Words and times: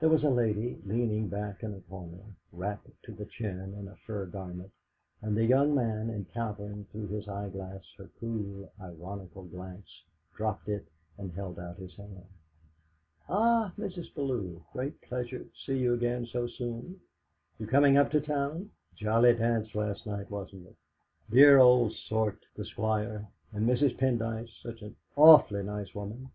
There 0.00 0.08
was 0.08 0.24
a 0.24 0.28
lady 0.28 0.82
leaning 0.84 1.28
back 1.28 1.62
in 1.62 1.72
a 1.72 1.80
corner, 1.82 2.34
wrapped 2.50 3.00
to 3.04 3.12
the 3.12 3.26
chin 3.26 3.74
in 3.78 3.86
a 3.86 3.94
fur 3.94 4.26
garment, 4.26 4.72
and 5.20 5.36
the 5.36 5.44
young 5.44 5.72
man, 5.72 6.10
encountering 6.10 6.86
through 6.90 7.06
his 7.06 7.28
eyeglass 7.28 7.84
her 7.96 8.10
cool, 8.18 8.72
ironical 8.80 9.44
glance, 9.44 10.02
dropped 10.34 10.68
it 10.68 10.88
and 11.16 11.30
held 11.30 11.60
out 11.60 11.76
his 11.76 11.94
hand. 11.94 12.26
"Ah, 13.28 13.72
Mrs. 13.78 14.12
Bellew, 14.16 14.64
great 14.72 15.00
pleasure 15.02 15.44
t'see 15.54 15.78
you 15.78 15.94
again 15.94 16.26
so 16.26 16.48
soon. 16.48 17.00
You 17.60 17.66
goin' 17.66 17.96
up 17.96 18.10
to 18.10 18.20
town? 18.20 18.72
Jolly 18.96 19.32
dance 19.32 19.72
last 19.76 20.06
night, 20.08 20.28
wasn't 20.28 20.66
it? 20.66 20.76
Dear 21.30 21.58
old 21.58 21.92
sort, 21.92 22.40
the 22.56 22.64
Squire, 22.64 23.28
and 23.52 23.68
Mrs. 23.68 23.96
Pendyce 23.96 24.60
such 24.60 24.82
an 24.82 24.96
awf'ly 25.16 25.64
nice 25.64 25.94
woman." 25.94 26.30